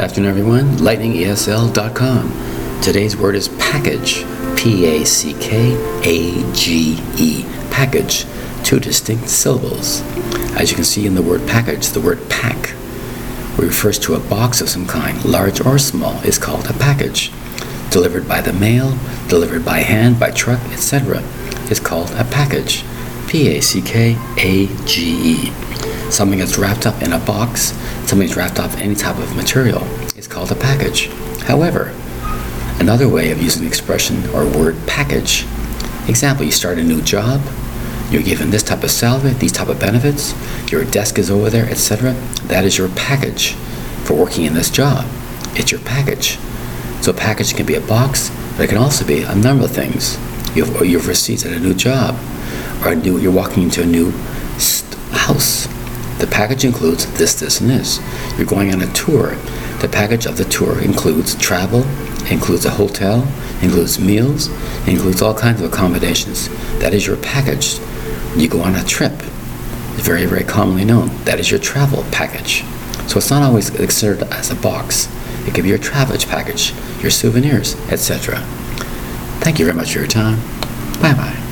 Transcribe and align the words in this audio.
Good 0.00 0.06
afternoon, 0.06 0.30
everyone. 0.30 0.64
LightningESL.com. 0.78 2.80
Today's 2.80 3.18
word 3.18 3.34
is 3.34 3.48
package. 3.48 4.24
P 4.56 4.86
A 4.86 5.04
C 5.04 5.34
K 5.34 5.74
A 5.98 6.52
G 6.54 6.98
E. 7.18 7.44
Package. 7.70 8.24
Two 8.64 8.80
distinct 8.80 9.28
syllables. 9.28 10.00
As 10.56 10.70
you 10.70 10.74
can 10.74 10.86
see 10.86 11.06
in 11.06 11.16
the 11.16 11.20
word 11.20 11.46
package, 11.46 11.88
the 11.88 12.00
word 12.00 12.30
pack, 12.30 12.70
refers 13.58 13.98
to 13.98 14.14
a 14.14 14.20
box 14.20 14.62
of 14.62 14.70
some 14.70 14.86
kind, 14.86 15.22
large 15.22 15.60
or 15.66 15.78
small, 15.78 16.18
is 16.22 16.38
called 16.38 16.70
a 16.70 16.72
package. 16.72 17.30
Delivered 17.90 18.26
by 18.26 18.40
the 18.40 18.54
mail, 18.54 18.96
delivered 19.28 19.66
by 19.66 19.80
hand, 19.80 20.18
by 20.18 20.30
truck, 20.30 20.60
etc., 20.72 21.18
is 21.70 21.78
called 21.78 22.10
a 22.12 22.24
package. 22.24 22.84
P 23.28 23.54
A 23.54 23.60
C 23.60 23.82
K 23.82 24.16
A 24.38 24.66
G 24.86 25.34
E. 25.34 25.69
Something 26.10 26.40
that's 26.40 26.58
wrapped 26.58 26.86
up 26.86 27.00
in 27.02 27.12
a 27.12 27.18
box, 27.20 27.72
something 28.06 28.26
that's 28.26 28.36
wrapped 28.36 28.58
up 28.58 28.72
in 28.74 28.80
any 28.80 28.94
type 28.94 29.18
of 29.18 29.36
material, 29.36 29.82
is 30.16 30.26
called 30.26 30.50
a 30.50 30.56
package. 30.56 31.06
However, 31.42 31.94
another 32.80 33.08
way 33.08 33.30
of 33.30 33.40
using 33.40 33.62
the 33.62 33.68
expression 33.68 34.28
or 34.30 34.44
word 34.44 34.76
package, 34.86 35.46
example, 36.08 36.44
you 36.44 36.52
start 36.52 36.78
a 36.78 36.82
new 36.82 37.00
job, 37.00 37.40
you're 38.10 38.22
given 38.22 38.50
this 38.50 38.64
type 38.64 38.82
of 38.82 38.90
salary, 38.90 39.32
these 39.34 39.52
type 39.52 39.68
of 39.68 39.78
benefits, 39.78 40.34
your 40.72 40.84
desk 40.84 41.18
is 41.18 41.30
over 41.30 41.48
there, 41.48 41.66
etc. 41.70 42.12
That 42.48 42.64
is 42.64 42.76
your 42.76 42.88
package 42.90 43.52
for 44.04 44.14
working 44.14 44.44
in 44.44 44.54
this 44.54 44.68
job. 44.68 45.06
It's 45.54 45.70
your 45.70 45.80
package. 45.80 46.38
So 47.02 47.12
a 47.12 47.14
package 47.14 47.54
can 47.54 47.66
be 47.66 47.76
a 47.76 47.80
box, 47.80 48.30
but 48.56 48.64
it 48.64 48.68
can 48.68 48.78
also 48.78 49.06
be 49.06 49.22
a 49.22 49.34
number 49.36 49.64
of 49.64 49.70
things. 49.70 50.18
You've, 50.56 50.74
or 50.80 50.84
you've 50.84 51.06
received 51.06 51.46
at 51.46 51.52
a 51.52 51.60
new 51.60 51.72
job, 51.72 52.18
or 52.84 52.92
a 52.92 52.96
new, 52.96 53.18
you're 53.18 53.32
walking 53.32 53.62
into 53.62 53.82
a 53.82 53.86
new 53.86 54.10
house. 55.12 55.68
The 56.20 56.26
package 56.26 56.64
includes 56.64 57.10
this, 57.18 57.34
this, 57.34 57.60
and 57.60 57.70
this. 57.70 57.98
You're 58.36 58.46
going 58.46 58.72
on 58.72 58.82
a 58.82 58.92
tour. 58.92 59.34
The 59.80 59.88
package 59.90 60.26
of 60.26 60.36
the 60.36 60.44
tour 60.44 60.80
includes 60.82 61.34
travel, 61.34 61.82
includes 62.30 62.66
a 62.66 62.70
hotel, 62.70 63.26
includes 63.62 63.98
meals, 63.98 64.48
includes 64.86 65.22
all 65.22 65.34
kinds 65.34 65.62
of 65.62 65.72
accommodations. 65.72 66.48
That 66.78 66.92
is 66.92 67.06
your 67.06 67.16
package. 67.16 67.78
You 68.36 68.48
go 68.48 68.60
on 68.60 68.74
a 68.74 68.84
trip. 68.84 69.14
It's 69.94 70.06
very, 70.06 70.26
very 70.26 70.44
commonly 70.44 70.84
known. 70.84 71.08
That 71.24 71.40
is 71.40 71.50
your 71.50 71.60
travel 71.60 72.04
package. 72.12 72.64
So 73.08 73.16
it's 73.16 73.30
not 73.30 73.42
always 73.42 73.70
considered 73.70 74.22
as 74.24 74.50
a 74.50 74.56
box. 74.56 75.08
It 75.46 75.54
could 75.54 75.64
be 75.64 75.70
your 75.70 75.78
travel 75.78 76.16
package, 76.18 76.74
your 77.00 77.10
souvenirs, 77.10 77.74
etc. 77.90 78.36
Thank 79.40 79.58
you 79.58 79.64
very 79.64 79.76
much 79.76 79.94
for 79.94 79.98
your 80.00 80.08
time. 80.08 80.38
Bye 81.00 81.14
bye. 81.14 81.49